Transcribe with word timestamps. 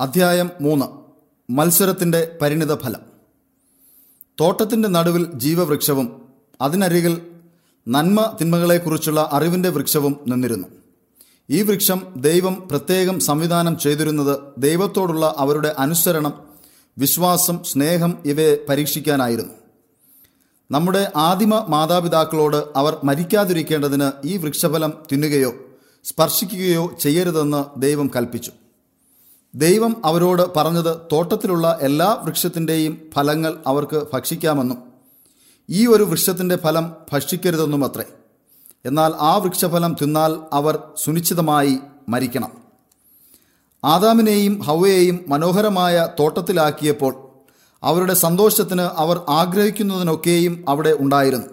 അധ്യായം 0.00 0.50
മൂന്ന്. 0.60 0.86
മത്സരത്തിന്റെ 1.52 2.38
പരിണിത 2.42 2.74
ഫലം. 2.74 3.00
തോട്ടത്തിന്റെ 4.40 4.88
നടുവിൽ 4.88 5.32
ജീവവൃക്ഷവും 5.32 6.28
അതിനരികിൽ 6.60 7.22
നന്മ 7.88 8.36
തിന്മകളെക്കുറിച്ചുള്ള 8.40 9.28
അറിവിന്റെ 9.32 9.68
വൃക്ഷവും 9.68 10.20
നിന്നിരുന്നു. 10.28 10.68
ഈ 11.50 11.62
വൃക്ഷം 11.62 12.02
ദൈവം 12.16 12.68
പ്രത്യേകം 12.70 13.20
സംവിധാനം 13.20 13.78
ചെയ്തിരുന്നത് 13.78 14.38
ദൈവത്തോടുള്ള 14.58 15.34
അവരുടെ 15.38 15.74
അനുസരണം 15.78 16.42
വിശ്വാസം 16.98 17.64
സ്നേഹം 17.64 18.18
ഇവയെ 18.24 18.56
പരീക്ഷിക്കാനായിരുന്നു. 18.68 19.54
നമ്മുടെ 20.70 21.12
ആദിമ 21.16 21.66
മാതാപിതാക്കളോട് 21.68 22.78
അവർ 22.78 22.96
മരിക്കാതിരിക്കേണ്ടതിന് 23.04 24.26
ഈ 24.26 24.36
വൃക്ഷഫലം 24.36 24.92
തിന്നുകയോ 25.12 25.52
സ്പർശിക്കുകയോ 26.04 26.96
ചെയ്യരുതെന്ന് 27.00 27.80
ദൈവം 27.80 28.10
കൽപ്പിച്ചു. 28.16 28.52
ദൈവം 29.56 30.02
അവരോട് 30.04 30.54
പറഞ്ഞത് 30.56 30.96
തോട്ടത്തിലുള്ള 31.12 31.78
എല്ലാ 31.80 32.22
വൃക്ഷത്തിന്റെയും 32.24 32.98
ഫലങ്ങൾ 33.14 33.58
അവർക്ക് 33.66 34.06
ഭക്ഷിക്കാമെന്നും 34.12 34.82
ഈ 35.70 35.86
ഒരു 35.86 36.02
വൃക്ഷത്തിന്റെ 36.02 36.56
ഫലം 36.56 36.92
ഭക്ഷിക്കരുതെന്നും 37.12 37.84
അത്രേ 37.84 38.04
എന്നാൽ 38.84 39.12
ആ 39.20 39.36
വൃക്ഷഫലം 39.36 39.96
തിന്നാൽ 40.02 40.36
അവർ 40.52 40.78
സുനിശ്ചിതമായി 41.04 41.78
മരിക്കണം. 42.08 42.52
ആദാമിനെയും 43.84 44.60
ഹവയെയും 44.60 45.24
മനോഹരമായ 45.28 46.08
തോട്ടത്തിലാക്കിയപ്പോൾ 46.20 47.14
അവരുടെ 47.82 48.14
സന്തോഷത്തിന് 48.14 48.82
അവർ 48.82 49.20
ആഗ്രഹിക്കുന്നതിനൊക്കെയും 49.28 50.64
അവിടെ 50.68 50.96
ഉണ്ടായിരുന്നു. 51.00 51.46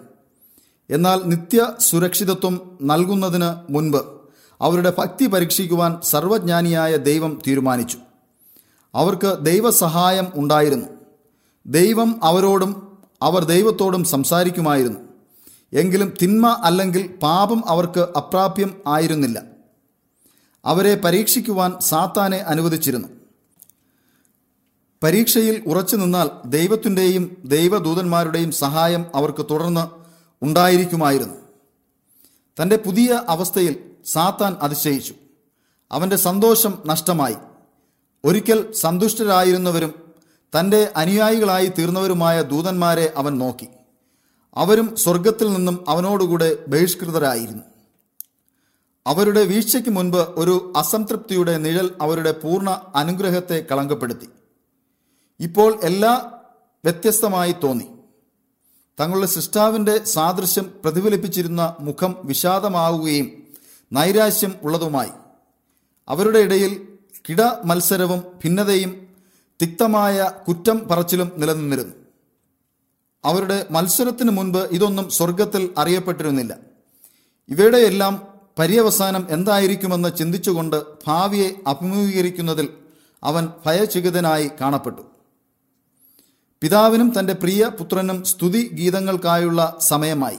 എന്നാൽ 0.90 1.20
നിത്യ 1.24 1.72
സുരക്ഷിതത്വം 1.78 2.60
നൽകുന്നതിന് 2.82 3.72
മുൻപ് 3.72 4.13
അവരുടെ 4.64 4.94
ഭക്തി 4.98 5.26
പരീക്ഷിക്കുവാൻ 5.26 6.00
സർവജ്ഞാനിയായ 6.02 6.96
ദൈവം 6.96 7.42
തീരുമാനിച്ചു. 7.46 7.98
അവർക്ക് 8.94 9.38
ദൈവസഹായം 9.40 10.26
ഉണ്ടായിരുന്നു. 10.34 10.86
ദൈവം 11.66 12.24
അവരോടും 12.24 12.98
അവർ 13.22 13.44
ദൈവത്തോടും 13.44 14.04
സംസാരിക്കുമായിരുന്നു. 14.04 15.00
എങ്കിലും 15.72 16.12
തിന്മ 16.22 16.48
അല്ലെങ്കിൽ 16.64 17.16
പാപം 17.22 17.68
അവർക്ക് 17.68 18.00
അപ്രാപ്യം 18.00 18.80
ആയിരുന്നില്ല. 18.86 19.42
അവരെ 20.64 20.94
പരീക്ഷിക്കുവാൻ 20.94 21.80
സാത്താനെ 21.80 22.36
അനുവദിച്ചിരുന്നു. 22.36 23.08
പരീക്ഷയിൽ 25.02 25.62
ഉറച്ചു 25.66 25.96
നിന്നാൽ 25.96 26.30
ദൈവത്തിന്റെയും 26.44 27.36
ദൈവദൂതന്മാരുടെയും 27.44 28.52
സഹായം 28.52 29.06
അവർക്ക് 29.14 29.46
തുടർന്ന് 29.50 29.86
ഉണ്ടായിരിക്കുമായിരുന്നു. 30.44 31.34
തന്റെ 32.62 32.76
പുതിയ 32.76 33.22
അവസ്ഥയിൽ 33.28 33.93
സാത്താൻ 34.04 34.56
അതിശയിച്ചു. 34.60 35.14
അവന്റെ 35.92 36.16
സന്തോഷം 36.16 36.78
നഷ്ടമായി. 36.86 37.36
ഒരിക്കൽ 38.24 38.72
സന്തുഷ്ടരായിരുന്നവരും 38.72 40.12
തന്റെ 40.58 40.92
അനുയായികളായി 40.96 41.66
തീർന്നവരുമായ 41.66 42.42
ദൂതന്മാരെ 42.42 43.12
അവൻ 43.16 43.38
നോക്കി. 43.38 43.66
അവരും 44.54 44.96
സ്വർഗത്തിൽ 44.96 45.52
നിന്നും 45.52 45.84
അവനോടുകൂടെ 45.88 46.64
ബഹിഷ്കൃതരായിരുന്നു. 46.68 47.62
അവരുടെ 49.06 49.42
വീഴ്ചയ്ക്ക് 49.42 49.90
മുൻപ് 49.90 50.16
ഒരു 50.16 50.72
അസംതൃപ്തിയുടെ 50.76 51.58
നിഴൽ 51.58 51.94
അവരുടെ 52.00 52.32
പൂർണ 52.32 52.92
അനുഗ്രഹത്തെ 52.94 53.66
കളങ്കപ്പെടുത്തി. 53.72 54.28
ഇപ്പോൾ 55.40 55.80
എല്ലാ 55.84 56.30
വ്യത്യസ്തമായി 56.84 57.52
തോന്നി. 57.52 57.86
തങ്ങളുടെ 59.00 59.26
സൃഷ്ടാവിന്റെ 59.26 60.04
സാദൃശ്യം 60.04 60.72
പ്രതിഫലിപ്പിച്ചിരുന്ന 60.84 61.76
മുഖം 61.80 62.16
വിഷാദമാവുകയും 62.24 63.43
നൈരാശ്യം 63.92 64.54
ഉള്ളതുമായി. 64.62 65.10
അവരുടെ 66.08 66.38
ഇടയിൽ 66.38 66.88
കിട 67.28 67.42
മത്സരവും 67.64 68.18
ഭിന്നതയും 68.18 69.08
തിക്തമായ 69.62 70.30
കുറ്റം 70.48 70.88
പറച്ചിലും 70.88 71.32
നിലനിന്നിരുന്നു. 71.36 71.94
അവരുടെ 73.24 73.66
മത്സരത്തിന് 73.70 74.30
മുൻപ് 74.30 74.58
ഇതൊന്നും 74.58 75.10
സ്വർഗത്തിൽ 75.10 75.74
അറിയപ്പെട്ടിരുന്നില്ല. 75.78 76.56
ഇവയുടെയെല്ലാം 77.48 78.34
പര്യവസാനം 78.58 79.26
എന്തായിരിക്കുമെന്ന് 79.30 80.16
ചിന്തിച്ചുകൊണ്ട് 80.18 80.82
ഭാവിയെ 81.06 81.50
അഭിമുഖീകരിക്കുന്നതിൽ 81.66 82.68
അവൻ 83.22 83.48
ഭയചികിതനായി 83.66 84.50
കാണപ്പെട്ടു. 84.60 85.02
പിതാവിനും 86.60 87.18
തന്റെ 87.18 87.32
പ്രിയ 87.32 87.70
പുത്രനും 87.78 88.24
സ്തുതി 88.24 88.70
ഗീതങ്ങൾക്കായുള്ള 88.72 89.76
സമയമായി. 89.80 90.38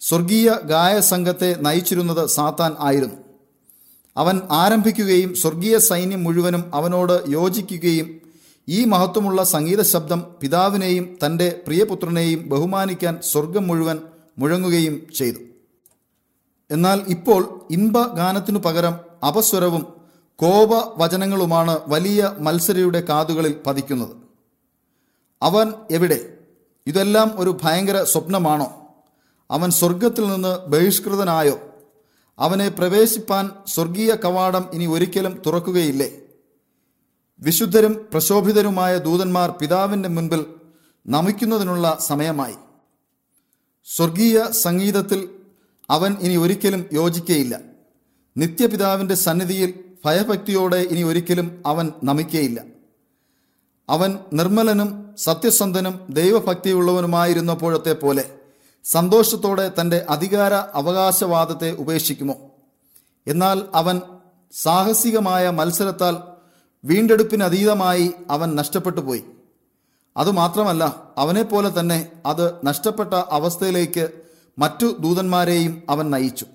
സ്വർഗീയ 0.00 0.48
ഗായ 0.64 0.92
ഗായസംഘത്തെ 0.92 1.56
നയിച്ചിരുന്നത് 1.60 2.26
സാത്താൻ 2.26 2.76
ആയിരുന്നു. 2.78 3.14
അവൻ 4.16 4.40
ആരംഭിക്കുകയും 4.50 5.34
സ്വർഗീയ 5.34 5.78
സൈന്യം 5.78 6.24
മുഴുവനും 6.24 6.74
അവനോട് 6.74 7.24
യോജിക്കുകയും 7.28 8.20
ഈ 8.68 8.84
മഹത്വമുള്ള 8.84 9.44
സംഗീത 9.44 9.82
ശബ്ദം 9.82 10.24
പിതാവിനെയും 10.40 11.18
തന്റെ 11.26 11.60
പ്രിയപുത്രനെയും 11.66 12.48
ബഹുമാനിക്കാൻ 12.48 13.18
സ്വർഗം 13.22 13.66
മുഴുവൻ 13.66 13.98
മുഴങ്ങുകയും 14.38 15.06
ചെയ്തു. 15.14 15.38
എന്നാൽ 16.70 17.00
ഇപ്പോൾ 17.08 17.60
ഇമ്പ 17.70 18.16
ഗാനത്തിനു 18.16 18.58
പകരം 18.58 18.94
അപസ്വരവും 19.28 19.86
കോപ 20.36 21.00
വചനങ്ങളുമാണ് 21.02 21.78
വലിയ 21.88 22.36
മത്സരയുടെ 22.38 23.00
കാതുകളിൽ 23.00 23.56
പതിക്കുന്നത്. 23.66 24.16
അവൻ 25.42 25.72
എവിടെ? 25.90 26.32
ഇതെല്ലാം 26.86 27.32
ഒരു 27.36 27.58
ഭയങ്കര 27.62 28.02
സ്വപ്നമാണോ? 28.02 28.87
അവൻ 29.50 29.70
സ്വർഗത്തിൽ 29.70 30.28
നിന്ന് 30.28 30.66
ബഹിഷ്കൃതനായോ? 30.66 31.60
അവനെ 32.38 32.68
പ്രവേശിപ്പാൻ 32.68 33.50
സ്വർഗീയ 33.66 34.14
കവാടം 34.14 34.68
ഇനി 34.72 34.86
ഒരിക്കലും 34.86 35.42
തുറക്കുകയില്ലേ? 35.46 36.20
വിശുദ്ധരും 37.40 38.06
പ്രശോഭിതരുമായ 38.12 38.98
ദൂതന്മാർ 38.98 39.50
പിതാവിന്റെ 39.50 40.08
മുൻപിൽ 40.08 40.46
നമിക്കുന്നതിനുള്ള 41.08 41.98
സമയമായി. 42.00 42.54
സ്വർഗീയ 43.96 44.44
സംഗീതത്തിൽ 44.50 45.28
അവൻ 45.90 46.16
ഇനി 46.20 46.36
ഒരിക്കലും 46.36 46.86
യോജിക്കയില്ല. 46.92 47.60
നിത്യപിതാവിന്റെ 48.36 49.14
സന്നിധിയിൽ 49.14 49.74
ഭയഭക്തിയോടെ 50.04 50.76
ഇനി 50.76 51.02
ഒരിക്കലും 51.02 51.62
അവൻ 51.66 51.92
നമിക്കയില്ല. 52.04 52.64
അവൻ 53.88 54.18
നിർമ്മലനും 54.32 55.14
സത്യസന്ധനും 55.18 56.06
ദൈവഭക്തിയുള്ളവനുമായിരുന്നപ്പോഴത്തെ 56.10 57.92
പോലെ 57.92 58.37
സന്തോഷത്തോടെ 58.90 59.72
തന്റെ 59.80 60.06
അധികാര 60.10 60.54
അവകാശവാദത്തെ 60.54 61.72
ഉപേക്ഷിക്കുമോ? 61.72 62.34
എന്നാൽ 63.26 63.62
അവൻ 63.74 64.00
സാഹസികമായ 64.52 65.50
മത്സരത്താൽ 65.50 66.16
വീണ്ടെടുപ്പിനതീതമായി 66.84 68.12
അവൻ 68.30 68.56
നഷ്ടപ്പെട്ടു 68.56 69.00
പോയി 69.00 69.24
അതുമാത്രമല്ല 70.16 71.12
അവനെപ്പോലെ 71.18 71.80
തന്നെ 71.80 72.08
അത് 72.26 72.66
നഷ്ടപ്പെട്ട 72.66 73.14
അവസ്ഥയിലേക്ക് 73.14 74.08
മറ്റു 74.58 74.96
ദൂതന്മാരെയും 75.00 75.82
അവൻ 75.88 76.10
നയിച്ചു. 76.10 76.46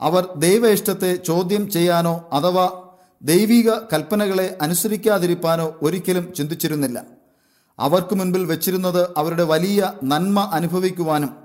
അവർ 0.00 0.28
ദൈവ 0.36 0.68
ഇഷ്ടത്തെ 0.68 1.16
ചോദ്യം 1.16 1.70
ചെയ്യാനോ 1.70 2.28
അഥവാ 2.32 2.82
ദൈവിക 3.22 3.70
കൽപ്പനകളെ 3.70 4.58
അനുസരിക്കാതിരിപ്പാനോ 4.62 5.74
ഒരിക്കലും 5.82 6.34
ചിന്തിച്ചിരുന്നില്ല. 6.34 7.15
അവർക്ക് 7.78 8.14
മുൻപിൽ 8.14 8.44
വെച്ചിരുന്നത് 8.44 9.08
അവരുടെ 9.16 9.44
വലിയ 9.44 9.92
നന്മ 10.04 10.40
അനുഭവിക്കുവാനും 10.52 11.36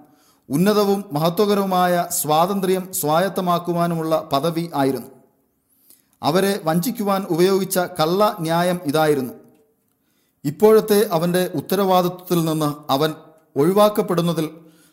ഉന്നതവും 0.50 1.06
മഹത്വകരവുമായ 1.12 2.06
സ്വാതന്ത്ര്യം 2.12 2.94
സ്വായത്തമാക്കുവാനുമുള്ള 2.94 4.30
പദവി 4.34 4.70
ആയിരുന്നു. 4.76 5.08
അവരെ 6.24 6.62
വഞ്ചിക്കുവാൻ 6.64 7.26
ഉപയോഗിച്ച 7.30 7.78
കള്ള 7.78 8.36
ന്യായം 8.40 8.80
ഇതായിരുന്നു. 8.86 9.34
ഇപ്പോഴത്തെ 10.46 11.10
അവന്റെ 11.12 11.52
ഉത്തരവാദിത്വത്തിൽ 11.56 12.46
നിന്ന് 12.46 12.92
അവൻ 12.92 13.14
ഒഴിവാക്കപ്പെടുന്നതിൽ 13.56 14.50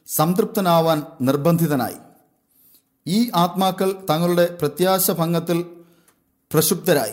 സംതൃപ്തനാവാൻ 0.06 1.03
നിർബന്ധിതനായി. 1.20 1.97
ഈ 3.06 3.31
ആത്മാക്കൾ 3.34 4.06
തങ്ങളുടെ 4.10 4.59
പ്രത്യാശ 4.60 5.10
ഭംഗത്തിൽ 5.10 5.62
പ്രക്ഷുബ്ധരായി. 6.53 7.12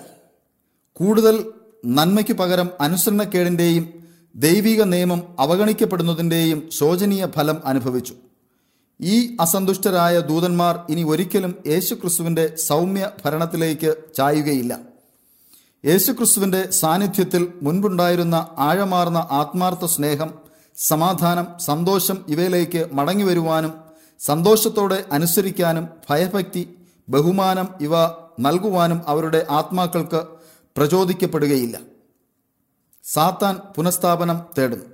കൂടുതൽ 0.94 1.52
നന്മയ്ക്ക് 1.86 2.33
പകരം 2.33 2.69
അനുസരണക്കേടിന്റെയും 2.81 3.94
ദൈവിക 4.36 4.84
നിയമം 4.84 5.22
അവഗണിക്കപ്പെടുന്നതിന്റെയും 5.40 6.70
ശോചനീയ 6.72 7.28
ഫലം 7.36 7.58
അനുഭവിച്ചു. 7.66 8.14
ഈ 9.02 9.38
അസന്തുഷ്ടരായ 9.40 10.20
ദൂതന്മാർ 10.20 10.80
ഇനി 10.90 11.04
ഒരിക്കലും 11.04 11.56
യേശുക്രിസ്തുവിന്റെ 11.68 12.56
സൗമ്യ 12.56 13.12
ഭരണത്തിലേക്ക് 13.26 13.96
ചായുകയില്ല. 14.18 14.80
യേശുക്രിസ്തുവിന്റെ 15.86 16.72
സാന്നിധ്യത്തിൽ 16.72 17.54
മുൻപുണ്ടായിരുന്ന 17.62 18.48
ആഴമാർന്ന 18.58 19.28
ആത്മാർത്ഥ 19.32 19.86
സ്നേഹം 19.86 20.34
സമാധാനം 20.78 21.48
സന്തോഷം 21.60 22.18
ഇവയിലേക്ക് 22.28 22.90
മടങ്ങി 22.92 23.24
വരുവാനും 23.24 23.74
സന്തോഷത്തോടെ 24.20 25.06
അനുസരിക്കാനും 25.12 25.88
ഭയഭക്തി 26.10 26.76
ബഹുമാനം 27.10 27.68
ഇവ 27.82 27.92
നൽകുവാനും 28.40 29.02
അവരുടെ 29.08 29.46
ആത്മാക്കൾക്ക് 29.50 30.24
പ്രചോദിക്കപ്പെടുകയില്ല. 30.78 31.94
സാത്താൻ 33.06 33.57
പുനഃസ്ഥാപനം 33.75 34.42
തേടുന്നു. 34.57 34.86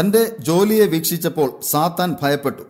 തന്റെ 0.00 0.36
ജോലിയെ 0.38 0.86
വീക്ഷിച്ചപ്പോൾ 0.86 1.60
സാത്താൻ 1.60 2.16
ഭയപ്പെട്ടു. 2.22 2.62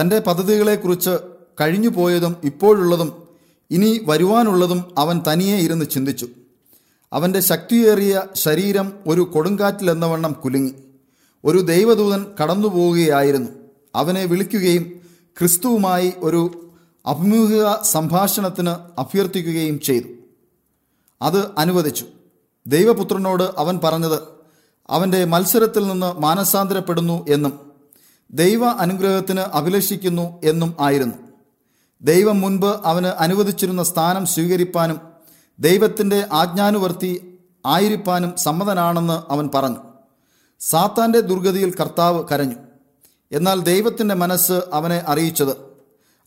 തന്റെ 0.00 0.18
പദ്ധതികളെക്കുറിച്ച് 0.18 1.18
കഴിഞ്ഞു 1.60 1.88
പോയതും 1.88 2.36
ഇപ്പോഴുള്ളതും 2.44 3.28
ഇനി 3.70 4.00
വരുവാനുള്ളതും 4.04 4.94
അവൻ 4.98 5.22
തനിയെ 5.28 5.56
ഇരുന്ന് 5.56 5.86
ചിന്തിച്ചു. 5.86 6.28
അവന്റെ 7.12 7.40
ശക്തിയേറിയ 7.40 8.22
ശരീരം 8.34 8.92
ഒരു 9.06 9.20
കൊടുങ്കാറ്റിലെന്നവണ്ണം 9.20 10.32
കുലുങ്ങി. 10.32 10.74
ഒരു 11.44 11.58
ദൈവദൂതൻ 11.58 12.26
കടന്നുപോവുകയായിരുന്നു. 12.42 13.48
അവനെ 13.94 14.24
വിളിക്കുകയും 14.24 15.00
ക്രിസ്തുവുമായി 15.38 16.12
ഒരു 16.18 16.72
അഭിമുഖ 17.06 17.82
സംഭാഷണത്തിന് 17.82 19.00
അഭ്യർത്ഥിക്കുകയും 19.00 19.80
ചെയ്തു. 19.80 20.08
അത് 21.22 21.50
അനുവദിച്ചു. 21.58 22.04
ദൈവപുത്രനോട് 22.66 23.50
അവൻ 23.58 23.80
പറഞ്ഞത് 23.84 24.18
അവന്റെ 24.90 25.24
മത്സരത്തിൽ 25.24 25.86
നിന്ന് 25.86 26.20
മാനസാന്തരപ്പെടുന്നു 26.20 27.26
എന്നും 27.28 27.72
ദൈവ 28.30 28.66
അനുഗ്രഹത്തിന് 28.66 29.40
അഭിലഷിക്കുന്നു 29.40 30.40
എന്നും 30.44 30.76
ആയിരുന്നു. 30.80 31.14
ദൈവം 32.02 32.40
മുൻപ് 32.40 32.80
അവന് 32.84 33.06
അനുവദിച്ചിരുന്ന 33.06 33.82
സ്ഥാനം 33.82 34.26
സ്വീകരിപ്പാനും 34.26 35.00
ദൈവത്തിന്റെ 35.58 36.26
ആജ്ഞാനുവർത്തി 36.32 37.38
ആയിരിക്കാനും 37.66 38.36
സമ്മതനാണെന്ന് 38.36 39.32
അവൻ 39.32 39.50
പറഞ്ഞു. 39.54 39.76
സാത്താന്റെ 40.60 41.20
ദുർഗതിയിൽ 41.20 41.74
കർത്താവ് 41.80 42.24
കരഞ്ഞു. 42.32 42.54
എന്നാൽ 43.32 43.60
ദൈവത്തിന്റെ 43.60 44.14
മനസ്സ് 44.14 44.52
അവനെ 44.52 45.04
അറിയിച്ചത് 45.06 45.56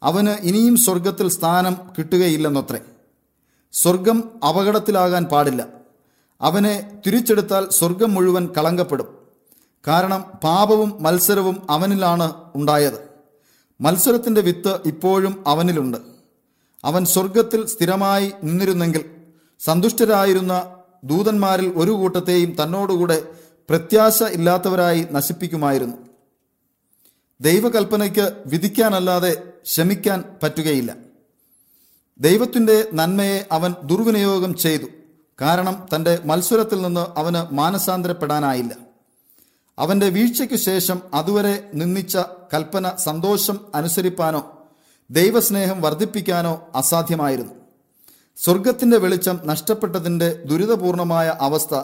അവന് 0.03 0.29
ഇനിയും 0.29 0.77
സ്വർഗത്തിൽ 0.77 1.29
സ്ഥാനം 1.29 1.77
കിട്ടുകയില്ലെന്നത്രേ. 1.97 2.79
സ്വർഗം 3.73 4.23
അപകടത്തിലാകാൻ 4.49 5.25
പാടില്ല. 5.25 5.78
അവനെ 6.41 7.01
തിരിച്ചെടുത്താൽ 7.07 7.69
സ്വർഗം 7.69 8.13
മുഴുവൻ 8.13 8.49
കളങ്കപ്പെടും 8.57 9.17
കാരണം 9.87 10.21
പാപവും 10.43 11.03
മത്സരവും 11.03 11.67
അവനിലാണ് 11.69 12.33
ഉണ്ടായത്. 12.55 13.09
മത്സരത്തിന്റെ 13.81 14.41
വിത്ത് 14.41 14.79
ഇപ്പോഴും 14.85 15.43
അവനിലുണ്ട്. 15.47 15.97
അവൻ 16.85 17.05
സ്വർഗത്തിൽ 17.05 17.65
സ്ഥിരമായി 17.65 18.31
നിന്നിരുന്നെങ്കിൽ 18.43 19.05
സന്തുഷ്ടരായിരുന്ന 19.59 20.75
ദൂതന്മാരിൽ 21.03 21.73
ഒരു 21.75 21.91
കൂട്ടത്തെയും 21.91 22.55
തന്നോടുകൂടെ 22.63 23.25
പ്രത്യാശ 23.69 24.23
ഇല്ലാത്തവരായി 24.23 25.07
നശിപ്പിക്കുമായിരുന്നു. 25.11 25.97
ദൈവകൽപ്പനയ്ക്ക് 27.41 28.43
വിധിക്കാനല്ലാതെ 28.45 29.43
ശമിക്കാൻ 29.65 30.23
പറ്റുകയില്ല. 30.43 30.95
ദൈവത്തിന്റെ 32.19 32.87
നന്മയെ 32.93 33.47
അവൻ 33.51 33.75
ദുർവിനിയോഗം 33.83 34.57
ചെയ്തു. 34.57 34.85
കാരണം 35.41 35.87
തന്റെ 35.95 36.19
മത്സരത്തിൽ 36.25 36.81
നിന്ന് 36.81 37.19
അവന് 37.19 37.53
മാനസാന്തരപ്പെടാനായില്ല. 37.53 38.75
അവന്റെ 39.79 40.09
വീഴ്ചയ്ക്ക് 40.09 40.55
ശേഷം 40.55 41.01
അതുവരെ 41.13 41.69
നിന്ദിച്ച 41.73 42.17
കൽപ്പന 42.53 42.95
സന്തോഷം 42.97 43.59
അനുസരിപ്പാനോ 43.75 44.67
ദൈവസ്നേഹം 45.11 45.81
വർദ്ധിപ്പിക്കാനോ 45.81 46.67
അസാധ്യമായിരുന്നു. 46.75 47.53
സ്വർഗത്തിന്റെ 48.37 48.97
വെളിച്ചം 48.97 49.39
നഷ്ടപ്പെട്ടതിന്റെ 49.45 50.43
ദുരിതപൂർണമായ 50.43 51.37
അവസ്ഥ 51.41 51.81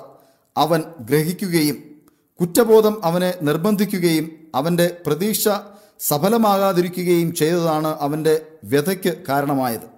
അവൻ 0.57 0.83
ഗ്രഹിക്കുകയും 0.99 2.01
കുറ്റബോധം 2.39 3.05
അവനെ 3.05 3.33
നിർബന്ധിക്കുകയും 3.41 4.31
അവന്റെ 4.55 4.97
പ്രതീക്ഷ 5.05 5.49
സഫലമാകാതിരിക്കുകയും 5.99 7.35
ചെയ്തതാണ് 7.35 7.87
അവന്റെ 7.87 8.45
വ്യഥയ്ക്ക് 8.63 9.13
കാരണമായത്. 9.29 9.94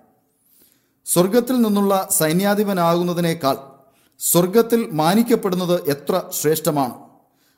സ്വർഗത്തിൽ 1.14 1.62
നിന്നുള്ള 1.62 2.08
സൈന്യാധിപനാകുന്നതിനേക്കാൾ 2.12 3.58
സ്വർഗത്തിൽ 4.20 4.90
മാനിക്കപ്പെടുന്നത് 4.92 5.90
എത്ര 5.90 6.22
ശ്രേഷ്ഠമാണ്. 6.42 6.94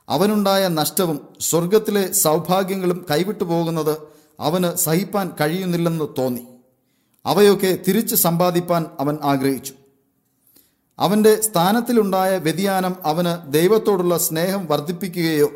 അവനുണ്ടായ 0.10 0.68
നഷ്ടവും 0.68 1.28
സ്വർഗത്തിലെ 1.40 2.12
സൗഭാഗ്യങ്ങളും 2.12 3.06
കൈവിട്ടു 3.12 3.44
പോകുന്നത് 3.44 3.98
അവന് 4.40 4.76
സഹിപ്പാൻ 4.76 5.32
കഴിയുന്നില്ലെന്ന് 5.42 6.06
തോന്നി. 6.18 6.48
അവയൊക്കെ 7.26 7.80
തിരിച്ച് 7.88 8.16
സമ്പാദിപ്പാൻ 8.16 8.86
അവൻ 9.00 9.18
ആഗ്രഹിച്ചു. 9.24 9.74
അവന്റെ 11.00 11.42
സ്ഥാനത്തിലുണ്ടായ 11.42 12.38
വ്യതിയാനം 12.38 12.96
അവന് 13.04 13.54
ദൈവത്തോടുള്ള 13.54 14.18
സ്നേഹം 14.18 14.66
വർദ്ധിപ്പിക്കുകയോ 14.66 15.50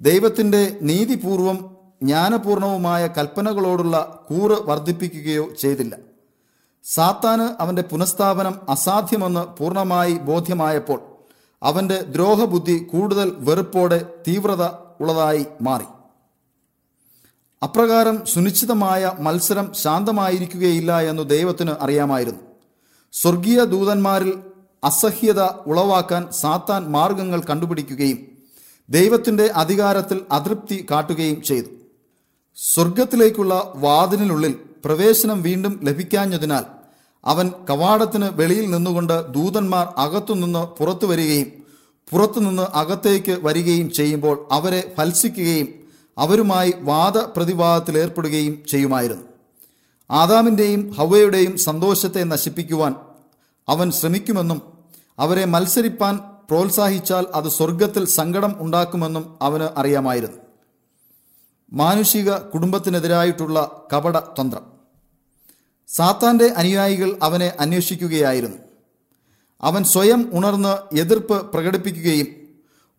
ദൈവത്തിന്റെ 0.00 0.78
നീതിപൂർവം 0.82 1.76
ജ്ഞാനപൂർണവുമായ 2.02 3.06
കൽപ്പനകളോടുള്ള 3.06 4.24
കൂറ് 4.28 4.62
വർദ്ധിപ്പിക്കുകയോ 4.62 5.48
ചെയ്തില്ല. 5.60 6.13
സാത്താന് 6.84 7.62
അവന്റെ 7.62 7.82
പുനഃസ്ഥാപനം 7.82 8.70
അസാധ്യമെന്ന് 8.70 9.58
പൂർണമായി 9.58 10.14
ബോധ്യമായപ്പോൾ 10.14 11.00
അവന്റെ 11.62 12.02
ദ്രോഹബുദ്ധി 12.02 12.78
കൂടുതൽ 12.78 13.36
വെറുപ്പോടെ 13.38 14.06
തീവ്രത 14.28 14.64
ഉള്ളതായി 15.00 15.46
മാറി. 15.62 15.84
അപ്രകാരം 17.62 18.26
സുനിശ്ചിതമായ 18.26 19.12
മത്സരം 19.18 19.72
ശാന്തമായിരിക്കുകയില്ല 19.74 21.00
എന്ന് 21.00 21.30
ദൈവത്തിന് 21.30 21.70
അറിയാമായിരുന്നു. 21.80 22.40
സ്വർഗീയ 23.12 23.64
ദൂതന്മാരിൽ 23.64 24.42
അസഹ്യത 24.84 25.42
ഉളവാക്കാൻ 25.42 26.32
സാത്താൻ 26.32 26.88
മാർഗങ്ങൾ 26.88 27.40
കണ്ടുപിടിക്കുകയും 27.40 28.18
ദൈവത്തിന്റെ 28.90 29.46
അധികാരത്തിൽ 29.46 30.20
അതൃപ്തി 30.32 30.86
കാട്ടുകയും 30.90 31.42
ചെയ്തു. 31.42 31.66
സ്വർഗത്തിലേക്കുള്ള 32.56 33.72
വാതിലിനുള്ളിൽ 33.74 34.54
പ്രവേശനം 34.84 35.42
വീണ്ടും 35.42 35.80
ലഭിക്കാഞ്ഞതിനാൽ 35.82 36.73
അവൻ 37.24 37.52
കവാടത്തിന് 37.70 38.30
വെളിയിൽ 38.32 38.70
നിന്നുകൊണ്ട് 38.70 39.32
ദൂതന്മാർ 39.32 39.86
അകത്തുനിന്ന് 39.96 40.76
പുറത്തു 40.78 41.06
വരികയും 41.06 41.64
പുറത്തുനിന്ന് 42.10 42.62
അകത്തേക്ക് 42.62 43.38
വരികയും 43.42 43.90
ചെയ്യുമ്പോൾ 43.90 44.48
അവരെ 44.52 44.94
ഫത്സിക്കുകയും 44.98 45.68
അവരുമായി 46.18 46.74
വാദപ്രതിവാദത്തിൽ 46.80 47.98
ഏർപ്പെടുകയും 47.98 48.62
ചെയ്യുമായിരുന്നു. 48.68 49.24
ആദാമിന്റെയും 50.10 50.90
ഹവയുടെയും 50.98 51.56
സന്തോഷത്തെ 51.56 52.24
നശിപ്പിക്കുവാൻ 52.24 52.94
അവൻ 53.68 53.90
ശ്രമിക്കുമെന്നും 53.90 54.62
അവരെ 55.18 55.44
മത്സരിപ്പാൻ 55.44 56.18
പ്രോത്സാഹിച്ചാൽ 56.50 57.26
അത് 57.34 57.48
സ്വർഗത്തിൽ 57.48 58.04
സങ്കടം 58.04 58.56
ഉണ്ടാക്കുമെന്നും 58.58 59.38
അവന് 59.42 59.68
അറിയാമായിരുന്നു. 59.76 60.38
മാനുഷിക 61.72 62.32
കുടുംബത്തിനെതിരായിട്ടുള്ള 62.32 63.82
കപട 63.94 64.18
തന്ത്രം 64.18 64.73
സാത്താന്റെ 65.88 66.46
അനുയായികൾ 66.56 67.18
അവനെ 67.22 67.52
അന്വേഷിക്കുകയായിരുന്നു. 67.60 68.56
അവൻ 69.62 69.84
സ്വയം 69.84 70.30
ഉണർന്ന് 70.32 70.96
എതിർപ്പ് 70.98 71.52
പ്രകടിപ്പിക്കുകയും 71.52 72.26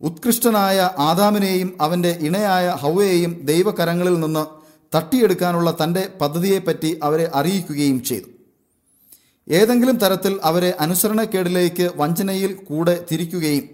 ഉത്കൃഷ്ടനായ 0.02 0.90
ആദാമിനെയും 0.98 1.78
അവന്റെ 1.82 2.18
ഇണയായ 2.22 2.70
ഹൗവയെയും 2.70 3.40
ദൈവകരങ്ങളിൽ 3.44 4.20
നിന്ന് 4.20 4.46
തട്ടിയെടുക്കാനുള്ള 4.96 5.78
തന്റെ 5.84 6.10
പദ്ധതിയെപ്പറ്റി 6.22 7.00
അവരെ 7.04 7.32
അറിയിക്കുകയും 7.34 8.04
ചെയ്തു. 8.04 8.26
ഏതെങ്കിലും 9.52 9.98
തരത്തിൽ 9.98 10.40
അവരെ 10.44 10.74
അനുസരണക്കേടിലേക്ക് 10.80 11.92
വഞ്ചനയിൽ 11.96 12.54
കൂടെ 12.54 13.06
തിരിക്കുകയും 13.12 13.66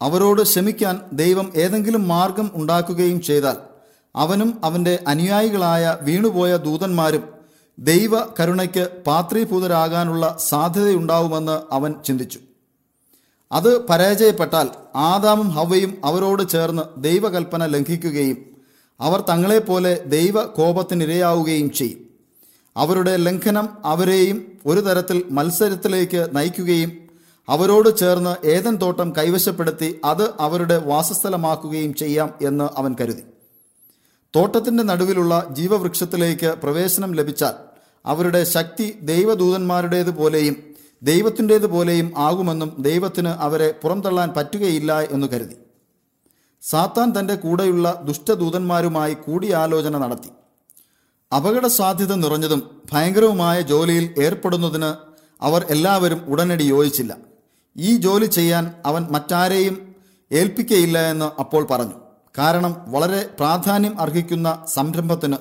അവരോട് 0.00 0.42
ക്ഷമിക്കാൻ 0.42 1.00
ദൈവം 1.12 1.52
ഏതെങ്കിലും 1.56 2.08
മാർഗം 2.08 2.50
ഉണ്ടാക്കുകയും 2.54 3.22
ചെയ്താൽ 3.22 3.56
അവനും 4.16 4.60
അവന്റെ 4.64 4.98
അനുയായികളായ 5.06 5.96
വീണുപോയ 6.02 6.56
ദൂതന്മാരും 6.56 7.37
ദൈവ 7.78 8.10
കരുണയ്ക്ക് 8.40 8.88
പാത്രീഭൂതരാകാനുള്ള 9.06 10.36
സാധ്യതയുണ്ടാവുമെന്ന് 10.40 11.74
അവൻ 11.74 11.94
ചിന്തിച്ചു. 12.04 12.40
അത് 13.52 13.86
പരാജയപ്പെട്ടാൽ 13.86 14.70
ആദാമും 14.96 15.48
ഹവയും 15.48 15.98
അവരോട് 16.04 16.48
ചേർന്ന് 16.48 16.82
ദൈവകൽപ്പന 17.02 17.66
ലംഘിക്കുകയും 17.66 18.38
അവർ 19.00 19.20
തങ്ങളെപ്പോലെ 19.20 20.04
ദൈവ 20.06 20.42
കോപത്തിനിരയാവുകയും 20.42 21.70
ചെയ്യും. 21.70 22.00
അവരുടെ 22.76 23.16
ലംഘനം 23.16 23.68
അവരെയും 23.84 24.58
ഒരു 24.66 24.80
തരത്തിൽ 24.80 25.22
മത്സരത്തിലേക്ക് 25.30 26.28
നയിക്കുകയും 26.36 26.92
അവരോട് 27.48 27.96
ചേർന്ന് 27.96 28.46
ഏതൻ 28.46 28.76
തോട്ടം 28.76 29.16
കൈവശപ്പെടുത്തി 29.16 30.00
അത് 30.04 30.30
അവരുടെ 30.40 30.78
വാസസ്ഥലമാക്കുകയും 30.78 31.94
ചെയ്യാം 31.94 32.34
എന്ന് 32.42 32.68
അവൻ 32.78 32.96
കരുതി. 33.00 33.22
തോട്ടത്തിന്റെ 34.36 34.82
നടുവിലുള്ള 34.82 35.46
ജീവവൃക്ഷത്തിലേക്ക് 35.50 36.54
പ്രവേശനം 36.62 37.12
ലഭിച്ചാൽ 37.12 37.67
അവരുടെ 38.06 38.44
ശക്തി 38.44 38.98
ദൈവദൂതന്മാരുടേത് 39.02 40.10
പോലെയും 40.16 40.56
ദൈവത്തിന്റേത് 41.02 41.66
പോലെയും 41.66 42.12
ആകുമെന്നും 42.16 42.76
ദൈവത്തിന് 42.78 43.28
അവരെ 43.28 43.74
പുറംതള്ളാൻ 43.82 44.32
പറ്റുകയില്ല 44.36 45.00
എന്ന് 45.00 45.26
കരുതി. 45.26 45.56
സാത്താൻ 46.62 47.18
തന്റെ 47.18 47.34
കൂടെയുള്ള 47.34 48.02
ദുഷ്ടദൂതന്മാരുമായി 48.04 49.14
കൂടിയാലോചന 49.14 49.98
നടത്തി. 49.98 50.28
അപകട 51.36 51.66
സാധ്യത 51.66 52.14
നിറഞ്ഞതും 52.14 52.82
ഭയങ്കരവുമായ 52.92 53.60
ജോലിയിൽ 53.60 54.14
ഏർപ്പെടുന്നതിന് 54.22 54.90
അവർ 55.44 55.66
എല്ലാവരും 55.70 56.24
ഉടനടി 56.28 56.62
യോജിച്ചില്ല. 56.62 57.16
ഈ 57.76 57.96
ജോലി 57.96 58.26
ചെയ്യാൻ 58.26 58.74
അവൻ 58.86 59.06
മറ്റാരെയും 59.10 59.94
ഏൽപ്പിക്കയില്ല 60.32 60.98
എന്ന് 60.98 61.40
അപ്പോൾ 61.40 61.66
പറഞ്ഞു. 61.70 61.94
കാരണം 62.38 62.76
വളരെ 62.88 63.26
പ്രാധാന്യം 63.38 64.00
അർഹിക്കുന്ന 64.00 64.64
സംരംഭത്തിന് 64.68 65.36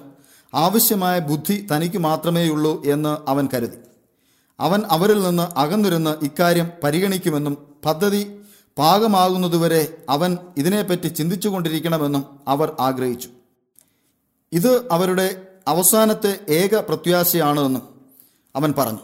ആവശ്യമായ 0.57 1.19
ബുദ്ധി 1.19 1.67
തനിക്ക് 1.75 1.97
മാത്രമേയുള്ളൂ 1.97 2.83
എന്ന് 2.85 3.29
അവൻ 3.29 3.49
കരുതി. 3.53 3.77
അവൻ 4.59 4.81
അവരിൽ 4.89 5.23
നിന്ന് 5.23 5.59
അകന്നിരുന്ന് 5.59 6.25
ഇക്കാര്യം 6.25 6.71
പരിഗണിക്കുമെന്നും 6.83 7.57
പദ്ധതി 7.85 8.41
പാകമാകുന്നതുവരെ 8.77 9.97
അവൻ 10.09 10.37
ഇതിനെപ്പറ്റി 10.57 11.07
ചിന്തിച്ചുകൊണ്ടിരിക്കണമെന്നും 11.07 12.39
അവർ 12.47 12.75
ആഗ്രഹിച്ചു. 12.79 13.29
ഇത് 14.51 14.91
അവരുടെ 14.91 15.41
അവസാനത്തെ 15.67 16.39
ഏക 16.49 16.75
പ്രത്യാശയാണെന്നും 16.75 17.81
അവൻ 18.55 18.73
പറഞ്ഞു. 18.77 18.99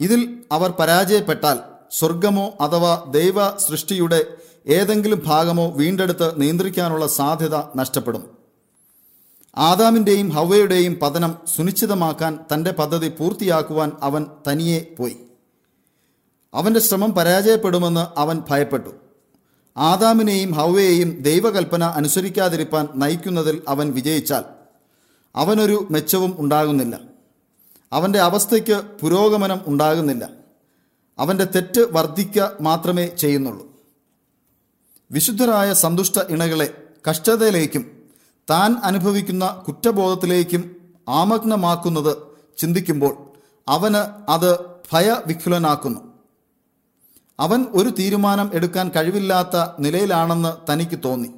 ഇതിൽ 0.00 0.38
അവർ 0.52 0.70
പരാജയപ്പെട്ടാൽ 0.70 1.58
സ്വർഗമോ 1.90 2.54
അഥവാ 2.60 3.04
ദൈവ 3.10 3.56
സൃഷ്ടിയുടെ 3.56 4.24
ഏതെങ്കിലും 4.66 5.22
ഭാഗമോ 5.26 5.70
വീണ്ടെടുത്ത് 5.70 6.40
നിയന്ത്രിക്കാനുള്ള 6.40 7.06
സാധ്യത 7.06 7.56
നഷ്ടപ്പെടും. 7.76 8.41
ആദാമിന്റെയും 9.56 10.28
ഹവയുടെയും 10.28 10.98
പതനം 11.02 11.38
സുനിശ്ചിതമാക്കാൻ 11.56 12.38
തന്റെ 12.52 12.72
പദ്ധതി 12.72 13.08
പൂർത്തിയാക്കുവാൻ 13.08 13.92
അവൻ 14.02 14.26
തനിയെ 14.48 14.94
പോയി. 14.98 15.16
അവന്റെ 16.54 16.80
ശ്രമം 16.80 17.12
പരാജയപ്പെടുമെന്ന് 17.12 18.20
അവൻ 18.20 18.42
ഭയപ്പെട്ടു. 18.50 18.90
ആദാമിനെയും 19.76 20.52
ഹവയെയും 20.52 21.22
ദൈവകൽപ്പന 21.22 21.84
അനുസരിക്കാതിരിപ്പാൻ 21.84 22.88
നയിക്കുന്നതിൽ 22.94 23.62
അവൻ 23.68 23.90
വിജയിച്ചാൽ 23.90 24.44
അവനൊരു 25.36 25.88
മെച്ചവും 25.90 26.36
ഉണ്ടാകുന്നില്ല. 26.38 27.00
അവന്റെ 27.92 28.20
അവസ്ഥയ്ക്ക് 28.20 28.82
പുരോഗമനം 29.00 29.60
ഉണ്ടാകുന്നില്ല. 29.66 30.30
അവന്റെ 31.18 31.44
തെറ്റ് 31.44 31.80
വർദ്ധിക്കുക 31.92 32.52
മാത്രമേ 32.60 33.06
ചെയ്യുന്നുള്ളൂ. 33.06 33.72
വിശുദ്ധരായ 35.10 35.72
സന്തുഷ്ട 35.72 36.18
ഇണകളെ 36.18 36.82
കഷ്ടതയിലേക്കും 37.10 38.01
താൻ 38.50 38.76
അനുഭവിക്കുന്ന 38.84 39.64
കുറ്റബോധത്തിലേക്കും 39.68 40.76
ആമഗ്നമാക്കുന്നത് 41.08 42.16
ചിന്തിക്കുമ്പോൾ 42.58 43.16
അവന് 43.68 44.30
അത് 44.30 44.60
ഭയവിഖുലനാക്കുന്നു 44.92 46.00
അവൻ 47.40 47.66
ഒരു 47.72 47.88
തീരുമാനം 47.88 48.50
എടുക്കാൻ 48.54 48.90
കഴിവില്ലാത്ത 48.96 49.56
നിലയിലാണെന്ന് 49.78 50.72
തനിക്ക് 50.72 50.98
തോന്നി. 51.04 51.30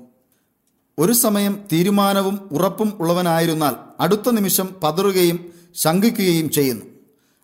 ഒരു 0.98 1.12
സമയം 1.12 1.64
തീരുമാനവും 1.72 2.48
ഉറപ്പും 2.52 2.96
ഉള്ളവനായിരുന്നാൽ 3.00 3.76
അടുത്ത 4.00 4.30
നിമിഷം 4.30 4.68
പതറുകയും 4.82 5.52
ശങ്കിക്കുകയും 5.74 6.50
ചെയ്യുന്നു. 6.50 6.86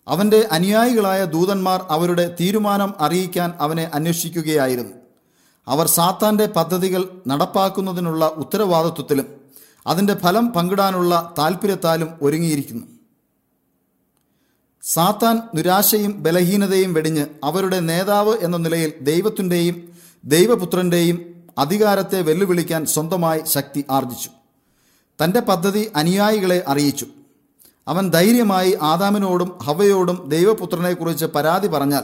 അവന്റെ 0.09 0.49
അനുയായികളായ 0.53 1.25
ദൂതന്മാർ 1.25 1.87
അവരുടെ 1.91 2.37
തീരുമാനം 2.41 2.95
അറിയിക്കാൻ 2.99 3.53
അവനെ 3.61 3.91
അന്വേഷിക്കുകയായിരുന്നു. 3.95 4.97
അവർ 5.69 5.87
സാത്താന്റെ 5.87 6.47
പദ്ധതികൾ 6.47 7.09
നടപ്പാക്കുന്നതിനുള്ള 7.27 8.27
ഉത്തരവാദിത്വത്തിലും 8.27 9.40
അതിന്റെ 9.91 10.15
ഫലം 10.15 10.49
പങ്കിടാനുള്ള 10.49 11.35
താൽപ്പര്യത്താലും 11.39 12.09
ഒരുങ്ങിയിരിക്കുന്നു. 12.23 12.87
സാത്താൻ 14.83 15.43
നിരാശയും 15.55 16.23
ബലഹീനതയും 16.23 16.95
വെടിഞ്ഞ് 16.95 17.27
അവരുടെ 17.45 17.81
നേതാവ് 17.81 18.37
എന്ന 18.39 18.57
നിലയിൽ 18.57 18.93
ദൈവത്തിന്റെയും 19.01 19.93
ദൈവപുത്രന്റെയും 20.25 21.45
അധികാരത്തെ 21.59 22.23
വെല്ലുവിളിക്കാൻ 22.23 22.87
സ്വന്തമായി 22.87 23.41
ശക്തി 23.47 23.85
ആർജിച്ചു. 23.91 24.31
തന്റെ 25.25 25.41
പദ്ധതി 25.41 25.91
അനുയായികളെ 25.97 26.65
അറിയിച്ചു. 26.69 27.07
അവൻ 27.89 28.11
ധൈര്യമായി 28.11 28.79
ആദാമിനോടും 28.83 29.59
ഹവയോടും 29.63 30.29
ദൈവപുത്രനെക്കുറിച്ച് 30.29 31.25
പരാതി 31.25 31.69
പറഞ്ഞാൽ 31.69 32.03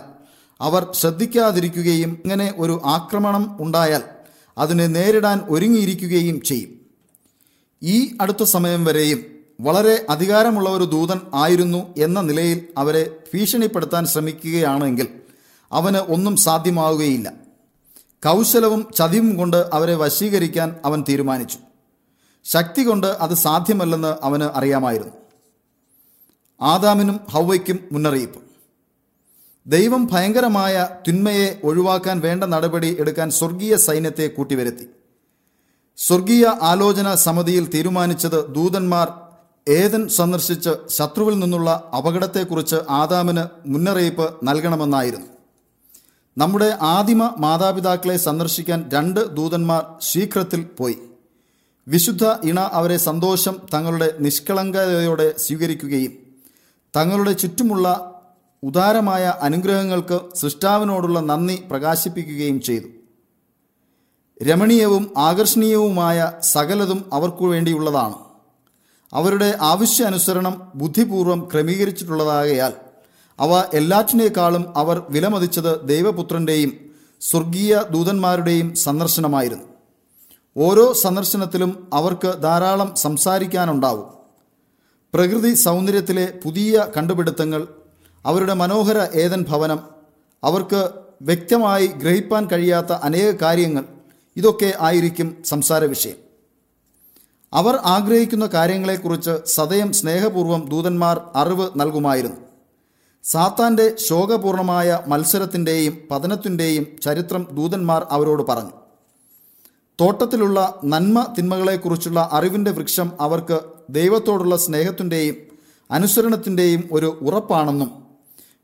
അവർ 0.61 0.93
ശ്രദ്ധിക്കാതിരിക്കുകയും 0.93 2.19
ഇങ്ങനെ 2.25 2.55
ഒരു 2.57 2.83
ആക്രമണം 2.85 3.57
ഉണ്ടായാൽ 3.61 4.03
അതിനെ 4.59 4.87
നേരിടാൻ 4.87 5.41
ഒരുങ്ങിയിരിക്കുകയും 5.49 6.41
ചെയ്യും. 6.41 6.76
ഈ 7.83 8.17
അടുത്ത 8.21 8.43
സമയം 8.43 8.85
വരെയും 8.85 9.25
വളരെ 9.61 10.07
അധികാരമുള്ള 10.11 10.71
ഒരു 10.71 10.85
ദൂതൻ 10.85 11.21
ആയിരുന്നു 11.35 11.95
എന്ന 11.99 12.21
നിലയിൽ 12.21 12.67
അവരെ 12.79 13.17
ഭീഷണിപ്പെടുത്താൻ 13.35 14.07
ശ്രമിക്കുകയാണെങ്കിൽ 14.07 15.09
അവന് 15.73 15.97
ഒന്നും 15.97 16.37
സാധ്യമാവുകയില്ല. 16.37 17.33
കൗശലവും 18.25 18.87
ചതിവും 18.97 19.37
കൊണ്ട് 19.37 19.71
അവരെ 19.73 19.95
വശീകരിക്കാൻ 19.95 20.77
അവൻ 20.85 21.05
തീരുമാനിച്ചു. 21.09 21.59
ശക്തി 22.45 22.83
കൊണ്ട് 22.83 23.07
അത് 23.07 23.35
സാധ്യമല്ലെന്ന് 23.35 24.17
അവന് 24.23 24.43
അറിയാമായിരുന്നു. 24.43 25.13
ആദാമിനും 26.61 27.21
ഹൗവയ്ക്കും 27.31 27.79
മുന്നറിയിപ്പ്. 27.93 28.41
ദൈവം 29.67 30.09
ഭയങ്കരമായ 30.13 30.89
തിന്മയെ 31.09 31.61
ഒഴിവാക്കാൻ 31.65 32.21
വേണ്ട 32.21 32.45
നടപടി 32.45 32.97
എടുക്കാൻ 33.01 33.31
സ്വർഗീയ 33.31 33.77
സൈന്യത്തെ 33.77 34.27
കൂട്ടിവരുത്തി. 34.27 34.89
സ്വർഗീയ 35.99 36.47
ആലോചന 36.63 37.15
സമിതിയിൽ 37.15 37.65
തീരുമാനിച്ചത് 37.75 38.55
ദൂതന്മാർ 38.55 39.09
ഏതൻ 39.69 40.09
സന്ദർശിച്ച് 40.09 40.71
ശത്രുവിൽ 40.89 41.39
നിന്നുള്ള 41.39 41.71
അപകടത്തെക്കുറിച്ച് 41.99 42.77
ആദാമിന് 42.91 43.45
മുന്നറിയിപ്പ് 43.67 44.27
നൽകണമെന്നായിരുന്നു. 44.49 45.27
നമ്മുടെ 46.37 46.69
ആദിമ 46.81 47.35
മാതാപിതാക്കളെ 47.39 48.17
സന്ദർശിക്കാൻ 48.17 48.91
രണ്ട് 48.93 49.21
ദൂതന്മാർ 49.37 49.83
ശീഘ്രത്തിൽ 50.01 50.63
പോയി. 50.79 50.97
വിശുദ്ധ 51.89 52.25
ഇണ 52.45 52.61
അവരെ 52.61 52.97
സന്തോഷം 52.97 53.57
തങ്ങളുടെ 53.75 54.15
നിഷ്കളങ്കതയോടെ 54.21 55.35
സ്വീകരിക്കുകയും 55.39 56.13
തങ്ങളുടെ 56.97 57.33
ചുറ്റുമുള്ള 57.33 57.87
ഉദാരമായ 58.63 59.25
അനുഗ്രഹങ്ങൾക്ക് 59.41 60.21
സൃഷ്ടാവിനോടുള്ള 60.35 61.21
നന്ദി 61.21 61.57
പ്രകാശിപ്പിക്കുകയും 61.71 62.61
ചെയ്തു. 62.61 62.89
രമണീയവും 64.43 65.15
ആകർഷണീയവുമായ 65.17 66.33
സകലതും 66.41 67.05
അവർക്കു 67.13 67.45
വേണ്ടിയുള്ളതാണ്. 67.45 68.15
അവരുടെ 69.13 69.59
ആവശ്യാനുസരണം 69.61 70.73
ബുദ്ധിപൂർവം 70.75 71.49
ക്രമീകരിച്ചിട്ടുള്ളതാകയാൽ 71.53 72.73
അവ 73.41 73.65
എല്ലാറ്റിനേക്കാളും 73.75 74.79
അവർ 74.79 75.03
വിലമതിച്ചത് 75.11 75.89
ദൈവപുത്രന്റെയും 75.89 76.73
സ്വർഗീയ 77.21 77.83
ദൂതന്മാരുടെയും 77.91 78.75
സന്ദർശനമായിരുന്നു. 78.75 79.65
ഓരോ 80.57 80.93
സന്ദർശനത്തിലും 80.93 81.89
അവർക്ക് 81.93 82.43
ധാരാളം 82.43 82.95
സംസാരിക്കാനുണ്ടാവും. 82.95 84.07
പ്രകൃതി 85.15 85.55
സൗന്ദര്യത്തിലെ 85.55 86.33
പുതിയ 86.45 86.87
കണ്ടുപിടുത്തങ്ങൾ 86.97 87.67
അവരുടെ 88.27 88.55
മനോഹര 88.55 89.07
ഏതൻ 89.15 89.45
ഭവനം 89.49 89.81
അവർക്ക് 90.45 90.89
വ്യക്തമായി 91.23 91.87
ഗ്രഹിപ്പാൻ 91.87 92.47
കഴിയാത്ത 92.47 92.93
അനേക 92.93 93.31
കാര്യങ്ങൾ 93.31 93.96
ഇതൊക്കെ 94.37 94.75
ആയിരിക്കും 94.81 95.43
സംസാര 95.45 95.85
വിഷയം. 95.85 96.17
അവർ 97.55 97.77
ആഗ്രഹിക്കുന്ന 97.77 98.47
കാര്യങ്ങളെക്കുറിച്ച് 98.47 99.47
സദയം 99.47 99.93
സ്നേഹപൂർവം 99.93 100.69
ദൂതന്മാർ 100.69 101.21
അറിവ് 101.35 101.71
നൽകുമായിരുന്നു. 101.77 102.37
സാത്താന്റെ 103.25 103.97
ശോകപൂർണമായ 103.97 105.01
മത്സരത്തിന്റെയും 105.07 105.99
പതനത്തിന്റെയും 106.11 106.87
ചരിത്രം 107.03 107.49
ദൂതന്മാർ 107.53 108.07
അവരോട് 108.11 108.43
പറഞ്ഞു. 108.43 108.71
തോട്ടത്തിലുള്ള 110.01 110.81
നന്മ 110.85 111.35
തിന്മകളെക്കുറിച്ചുള്ള 111.39 112.29
അറിവിന്റെ 112.33 112.71
വൃക്ഷം 112.71 113.13
അവർക്ക് 113.21 113.61
ദൈവത്തോടുള്ള 113.91 114.57
സ്നേഹത്തിന്റെയും 114.57 115.37
അനുസരണത്തിന്റെയും 115.91 116.89
ഒരു 116.93 117.19
ഉറപ്പാണെന്നും 117.23 118.07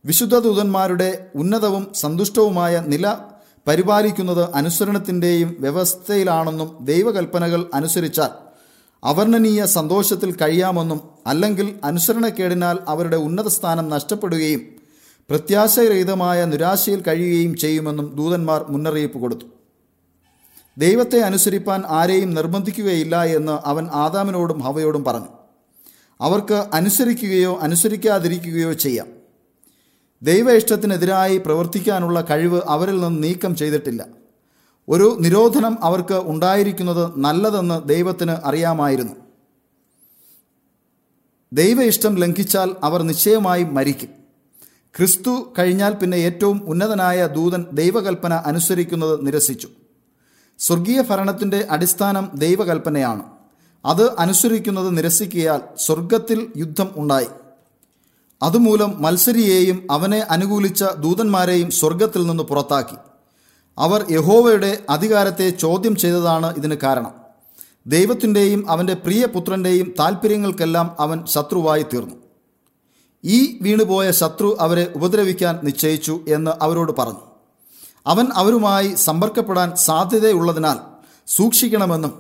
വിശുദ്ധ 0.04 0.38
ദൂതന്മാരുടെ 0.38 1.26
ഉന്നതവും 1.34 1.92
സന്തുഷ്ടവുമായ 1.94 2.84
നില 2.86 3.16
പരിപാലിക്കുന്നത് 3.66 4.54
അനുസരണത്തിന്റെയും 4.54 5.56
വ്യവസ്ഥയിലാണെന്നും 5.60 6.84
ദൈവകൽപ്പനകൾ 6.84 7.70
അനുസരിച്ചാൽ 7.74 8.30
അവർണനീയ 9.04 9.64
സന്തോഷത്തിൽ 9.64 10.36
കഴിയാമെന്നും 10.36 11.00
അല്ലെങ്കിൽ 11.26 11.78
അനുസരണക്കേടിനാൽ 11.84 12.78
അവരുടെ 12.88 13.16
ഉന്നത 13.16 13.46
സ്ഥാനം 13.46 13.88
നഷ്ടപ്പെടുകയും 13.88 14.60
പ്രത്യാശരഹിതമായ 15.30 16.44
നിരാശയിൽ 16.44 17.02
കഴിയുകയും 17.08 17.56
ചെയ്യുമെന്നും 17.56 18.16
ദൂതന്മാർ 18.16 18.64
മുന്നറിയിപ്പ് 18.68 19.18
കൊടുത്തു. 19.18 19.44
ദൈവത്തെ 20.78 21.20
അനുസരിപ്പാൻ 21.20 21.82
ആരെയും 21.88 22.34
നിർബന്ധിക്കുകയില്ല 22.34 23.24
എന്ന് 23.24 23.68
അവൻ 23.68 23.88
ആദാമിനോടും 23.92 24.60
ഹവയോടും 24.60 25.04
പറഞ്ഞു. 25.04 25.26
അവർക്ക് 26.20 26.64
അനുസരിക്കുകയോ 26.72 27.58
അനുസരിക്കാതിരിക്കുകയോ 27.60 28.72
ചെയ്യാം. 28.72 29.21
ദൈവ 30.22 30.52
ഇഷ്ടത്തിനെതിരായി 30.52 31.38
പ്രവർത്തിക്കാനുള്ള 31.38 32.20
കഴിവ് 32.20 32.60
അവരിൽ 32.66 33.00
നിന്ന് 33.00 33.22
നീക്കം 33.22 33.56
ചെയ്തിട്ടില്ല. 33.56 34.06
ഒരു 34.88 35.16
നിരോധനം 35.20 35.84
അവർക്ക് 35.84 36.14
ഉണ്ടായിരിക്കുന്നത് 36.14 37.18
നല്ലതെന്ന് 37.18 37.88
ദൈവത്തിന് 37.88 38.30
അറിയാമായിരുന്നു. 38.30 39.12
ദൈവ 41.52 41.82
ഇഷ്ടം 41.82 42.14
ലംഘിച്ചാൽ 42.14 42.74
അവർ 42.84 43.02
നിശ്ചയമായും 43.02 43.74
മരിക്കും. 43.74 44.08
ക്രിസ്തു 44.96 45.52
കഴിഞ്ഞാൽ 45.58 45.92
പിന്നെ 45.92 46.16
ഏറ്റവും 46.16 46.62
ഉന്നതനായ 46.64 47.26
ദൂതൻ 47.26 47.66
ദൈവകൽപ്പന 47.72 48.34
അനുസരിക്കുന്നത് 48.34 49.26
നിരസിച്ചു. 49.26 49.68
സ്വർഗീയ 50.58 51.02
ഭരണത്തിന്റെ 51.02 51.66
അടിസ്ഥാനം 51.70 52.30
ദൈവകൽപ്പനയാണ്. 52.34 53.22
അത് 53.84 54.18
അനുസരിക്കുന്നത് 54.18 54.96
നിരസിക്കിയാൽ 54.96 55.60
സ്വർഗത്തിൽ 55.76 56.52
യുദ്ധം 56.56 56.90
ഉണ്ടായി. 56.96 57.26
അതുമൂലം 58.42 59.02
മത്സരിയെയും 59.02 59.86
അവനെ 59.90 60.18
അനുകൂലിച്ച 60.18 60.84
ദൂതന്മാരെയും 60.84 61.70
സ്വർഗത്തിൽ 61.70 62.26
നിന്ന് 62.26 62.42
പുറത്താക്കി. 62.42 62.96
അവർ 63.78 64.06
യഹോവയുടെ 64.10 64.82
അധികാരത്തെ 64.90 65.50
ചോദ്യം 65.50 65.96
ചെയ്തതാണ് 65.96 66.54
ഇതിന് 66.56 66.76
കാരണം. 66.82 67.10
ദൈവത്തിന്റെയും 67.86 68.70
അവന്റെ 68.70 68.94
പ്രിയപുത്രന്റെയും 68.94 69.94
താൽപ്പര്യങ്ങൾക്കെല്ലാം 69.98 70.96
അവൻ 70.98 71.26
ശത്രുവായി 71.26 71.82
തീർന്നു. 71.82 72.14
ഈ 73.24 73.58
വീണുപോയ 73.62 74.10
ശത്രു 74.10 74.56
അവരെ 74.60 74.92
ഉപദ്രവിക്കാൻ 74.96 75.58
നിശ്ചയിച്ചു 75.62 76.20
എന്ന് 76.28 76.50
അവരോട് 76.60 76.92
പറഞ്ഞു. 76.98 77.20
അവൻ 78.06 78.26
അവരുമായി 78.34 78.94
സമ്പർക്കപ്പെടാൻ 78.94 79.76
സാധ്യതയുള്ളതിനാൽ 79.76 80.76
സൂക്ഷിക്കണമെന്നും 81.26 82.12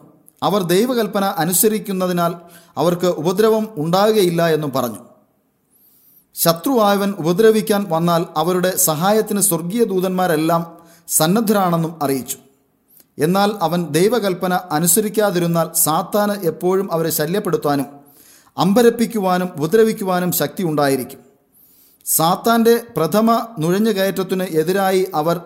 അവർ 0.42 0.62
ദൈവകൽപ്പന 0.62 1.24
അനുസരിക്കുന്നതിനാൽ 1.24 2.34
അവർക്ക് 2.76 3.06
ഉപദ്രവം 3.06 3.68
ഉണ്ടാകുകയില്ല 3.76 4.48
എന്നും 4.48 4.70
പറഞ്ഞു. 4.70 5.11
ശത്രുവായവൻ 6.34 7.14
ഉപദ്രവിക്കാൻ 7.18 7.86
വന്നാൽ 7.88 8.26
അവരുടെ 8.36 8.76
സഹായത്തിന് 8.76 9.40
സ്വർഗീയ 9.40 9.84
ദൂതന്മാരെല്ലാം 9.84 10.78
സന്നദ്ധരാണെന്നും 11.08 12.02
അറിയിച്ചു. 12.02 12.36
എന്നാൽ 13.18 13.50
അവൻ 13.62 13.86
ദൈവകൽപ്പന 13.90 14.54
അനുസരിക്കാതിരുന്നാൽ 14.54 15.76
സാത്താന് 15.76 16.46
എപ്പോഴും 16.46 16.92
അവരെ 16.92 17.10
ശല്യപ്പെടുത്താനും 17.10 17.86
അമ്പരപ്പിക്കുവാനും 18.58 19.50
ഉപദ്രവിക്കുവാനും 19.56 20.32
ശക്തി 20.32 20.62
ഉണ്ടായിരിക്കും. 20.62 21.18
സാത്താന്റെ 22.06 22.82
പ്രഥമ 22.96 23.48
നുഴഞ്ഞുകയറ്റത്തിന് 23.58 24.42
എതിരായി 24.42 25.06
അവർ 25.14 25.40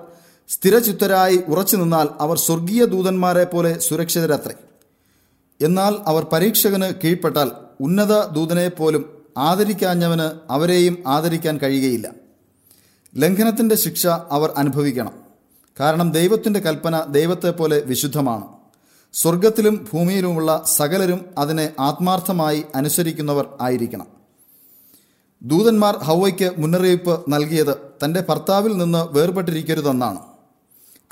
സ്ഥിരചിത്തരായി 0.48 1.36
ഉറച്ചു 1.48 1.76
നിന്നാൽ 1.76 2.08
അവർ 2.20 2.38
സ്വർഗീയ 2.38 2.84
ദൂതന്മാരെ 2.84 3.44
പോലെ 3.44 3.78
സുരക്ഷിതരത്രേ. 3.78 4.54
എന്നാൽ 5.60 5.94
അവർ 6.06 6.26
പരീക്ഷകന് 6.32 6.94
കീഴ്പ്പെട്ടാൽ 7.04 7.50
ഉന്നത 7.80 8.26
ദൂതനെ 8.26 8.68
പോലും 8.68 9.15
ആദരിക്കാഞ്ഞവന് 9.36 10.52
അവരെയും 10.52 11.02
ആദരിക്കാൻ 11.06 11.58
കഴിയുകയില്ല. 11.58 12.10
ലംഘനത്തിന്റെ 13.16 13.74
ശിക്ഷ 13.74 14.06
അവർ 14.06 14.52
അനുഭവിക്കണം. 14.56 15.12
കാരണം 15.80 16.12
ദൈവത്തിന്റെ 16.12 16.60
കൽപ്പന 16.60 17.00
ദൈവത്തെ 17.10 17.50
പോലെ 17.50 17.80
വിശുദ്ധമാണ്. 17.80 18.44
സ്വർഗത്തിലും 19.12 19.88
ഭൂമിയിലുമുള്ള 19.92 20.62
സകലരും 20.66 21.24
അതിനെ 21.38 21.72
ആത്മാർത്ഥമായി 21.80 22.64
അനുസരിക്കുന്നവർ 22.74 23.48
ആയിരിക്കണം. 23.60 24.06
ദൂതന്മാർ 25.42 25.96
ഹൗവയ്ക്ക് 25.96 26.52
മുന്നറിയിപ്പ് 26.58 27.24
നൽകിയത് 27.28 27.78
തന്റെ 28.04 28.24
ഭർത്താവിൽ 28.28 28.76
നിന്ന് 28.76 29.14
വേർപെട്ടിരിക്കരുതെന്നാണ്. 29.14 30.18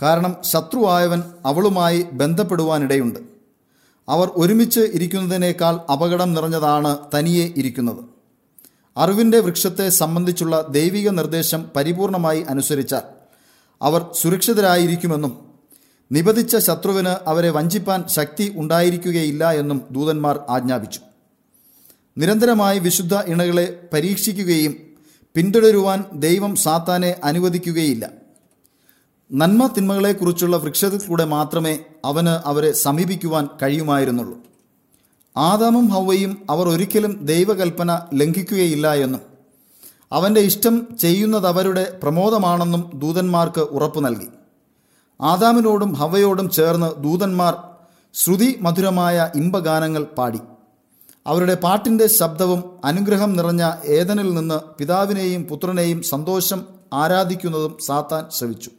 കാരണം 0.02 0.36
ശത്രുവായവൻ 0.40 1.22
അവളുമായി 1.46 2.02
ബന്ധപ്പെടുവാനിടയുണ്ട്. 2.02 3.20
അവർ 4.08 4.30
ഒരുമിച്ച് 4.34 4.80
ഇരിക്കുന്നതിനേക്കാൾ 4.80 5.92
അപകടം 5.92 6.34
നിറഞ്ഞതാണ് 6.34 6.98
തനിയെ 7.14 7.52
ഇരിക്കുന്നത്. 7.56 8.13
അറിവിന്റെ 8.96 9.40
വൃക്ഷത്തെ 9.40 9.88
സംബന്ധിച്ചുള്ള 9.88 10.66
ദൈവിക 10.70 11.08
നിർദ്ദേശം 11.08 11.70
പരിപൂർണമായി 11.76 12.42
അനുസരിച്ചാൽ 12.42 13.02
അവർ 13.82 14.06
സുരക്ഷിതരായിരിക്കുമെന്നും 14.20 15.54
നിബദിച്ച 16.12 16.56
ശത്രുവിന് 16.56 17.08
അവരെ 17.08 17.50
വഞ്ചിപ്പാൻ 17.50 18.08
ശക്തി 18.08 18.54
ഉണ്ടായിരിക്കുകയില്ല 18.56 19.52
എന്നും 19.52 19.82
ദൂതന്മാർ 19.90 20.40
ആജ്ഞാപിച്ചു. 20.48 21.00
നിരന്തരമായി 22.18 22.78
വിശുദ്ധ 22.78 23.14
ഇണകളെ 23.14 23.88
പരീക്ഷിക്കുകയും 23.92 24.76
പിന്തുടരുവാൻ 25.34 26.04
ദൈവം 26.12 26.56
സാത്താനെ 26.56 27.16
അനുവദിക്കുകയില്ല. 27.24 28.10
നന്മ 29.32 29.66
തിന്മകളെക്കുറിച്ചുള്ള 29.66 30.56
വൃക്ഷത്തിൽ 30.56 30.98
കൂടെ 30.98 31.24
മാത്രമേ 31.24 31.78
അവന് 32.04 32.48
അവരെ 32.48 32.72
സമീപിക്കുവാൻ 32.72 33.48
കഴിയുമായിരുന്നുള്ളൂ. 33.62 34.53
ആദാമും 35.36 35.88
ഹൗവയും 35.88 36.46
അവർ 36.50 36.68
ഒരിക്കലും 36.68 37.26
ദൈവകൽപ്പന 37.26 38.00
ലംഘിക്കുകയില്ല 38.14 38.94
എന്നും 38.94 39.20
അവന്റെ 40.12 40.40
ഇഷ്ടം 40.40 40.96
ചെയ്യുന്നതവരുടെ 40.98 41.98
പ്രമോദമാണെന്നും 42.02 42.90
ദൂതന്മാർക്ക് 42.94 43.60
ഉറപ്പു 43.60 44.00
നൽകി. 44.00 44.28
ആദാമിനോടും 45.20 45.92
ഹവയോടും 45.92 46.50
ചേർന്ന് 46.50 47.02
ദൂതന്മാർ 47.02 47.54
ശ്രുതി 48.14 48.58
മധുരമായ 48.60 49.30
ഇമ്പഗാനങ്ങൾ 49.34 50.02
പാടി. 50.02 50.40
അവരുടെ 51.26 51.54
പാട്ടിന്റെ 51.54 52.06
ശബ്ദവും 52.06 52.64
അനുഗ്രഹം 52.84 53.36
നിറഞ്ഞ 53.36 53.70
ഏതനിൽ 53.84 54.34
നിന്ന് 54.34 54.58
പിതാവിനെയും 54.78 55.42
പുത്രനെയും 55.42 56.02
സന്തോഷം 56.02 56.64
ആരാധിക്കുന്നതും 56.92 57.76
സാത്താൻ 57.86 58.24
ശ്രവിച്ചു. 58.30 58.70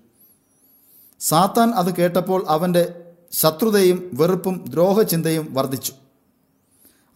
സാത്താൻ 1.19 1.71
അത് 1.71 1.95
കേട്ടപ്പോൾ 1.95 2.45
അവന്റെ 2.49 2.83
ശത്രുതയും 3.31 4.09
വെറുപ്പും 4.13 4.65
ദ്രോഹചിന്തയും 4.69 5.47
വർദ്ധിച്ചു. 5.51 5.93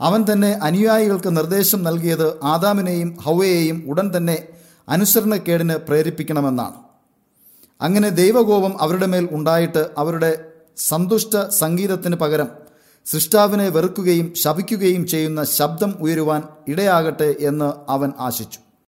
അവൻ 0.01 0.25
തന്നെ 0.33 0.51
അനുയായികൾക്ക് 0.53 1.37
നിർദ്ദേശം 1.37 1.83
നൽകിയത് 1.83 2.43
ആദാമിനെയും 2.43 3.17
ഹൗവയെയും 3.21 3.83
ഉടൻ 3.87 4.17
തന്നെ 4.17 4.47
അനുസരണക്കേടിന് 4.89 5.73
പ്രേരിപ്പിക്കണമെന്നാണ്. 5.73 6.77
അങ്ങനെ 7.81 8.09
ദൈവകോപം 8.09 8.81
അവരുടെ 8.81 9.05
മേൽ 9.05 9.27
ഉണ്ടായിട്ട് 9.31 9.89
അവരുടെ 9.97 10.45
സന്തുഷ്ട 10.77 11.49
സംഗീതത്തിന് 11.49 12.15
പകരം 12.15 12.49
സൃഷ്ടാവിനെ 13.05 13.69
വെറുക്കുകയും 13.69 14.33
ശപിക്കുകയും 14.35 15.07
ചെയ്യുന്ന 15.07 15.43
ശബ്ദം 15.43 15.95
ഉയരുവാൻ 15.99 16.43
ഇടയാകട്ടെ 16.67 17.35
എന്ന് 17.39 17.91
അവൻ 17.91 18.11
ആശിച്ചു. 18.19 18.59